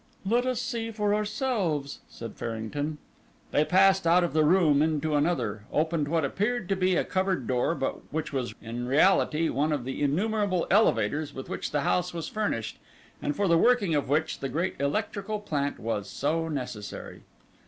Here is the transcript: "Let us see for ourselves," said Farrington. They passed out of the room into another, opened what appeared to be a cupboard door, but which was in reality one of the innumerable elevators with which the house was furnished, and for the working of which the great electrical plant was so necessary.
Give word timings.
"Let 0.25 0.47
us 0.47 0.59
see 0.59 0.89
for 0.89 1.13
ourselves," 1.13 1.99
said 2.09 2.33
Farrington. 2.35 2.97
They 3.51 3.63
passed 3.63 4.07
out 4.07 4.23
of 4.23 4.33
the 4.33 4.43
room 4.43 4.81
into 4.81 5.13
another, 5.15 5.65
opened 5.71 6.07
what 6.07 6.25
appeared 6.25 6.67
to 6.69 6.75
be 6.75 6.95
a 6.95 7.03
cupboard 7.03 7.45
door, 7.45 7.75
but 7.75 8.11
which 8.11 8.33
was 8.33 8.55
in 8.63 8.87
reality 8.87 9.47
one 9.49 9.71
of 9.71 9.85
the 9.85 10.01
innumerable 10.01 10.65
elevators 10.71 11.35
with 11.35 11.49
which 11.49 11.69
the 11.69 11.81
house 11.81 12.15
was 12.15 12.27
furnished, 12.27 12.79
and 13.21 13.35
for 13.35 13.47
the 13.47 13.59
working 13.59 13.93
of 13.93 14.09
which 14.09 14.39
the 14.39 14.49
great 14.49 14.73
electrical 14.79 15.39
plant 15.39 15.77
was 15.77 16.09
so 16.09 16.47
necessary. 16.47 17.21